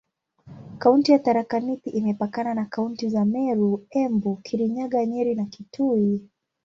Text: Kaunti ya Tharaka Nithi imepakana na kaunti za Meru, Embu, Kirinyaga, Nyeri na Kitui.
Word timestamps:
Kaunti 0.77 1.11
ya 1.11 1.19
Tharaka 1.19 1.59
Nithi 1.59 1.89
imepakana 1.89 2.53
na 2.53 2.65
kaunti 2.65 3.09
za 3.09 3.25
Meru, 3.25 3.87
Embu, 3.89 4.35
Kirinyaga, 4.35 5.05
Nyeri 5.05 5.35
na 5.35 5.45
Kitui. 5.45 6.29